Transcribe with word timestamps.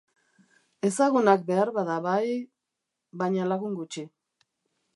Ezagunak 0.87 1.43
beharbada 1.49 1.97
bai... 2.07 2.29
baina 3.23 3.49
lagun 3.53 3.77
gutxi. 3.83 4.05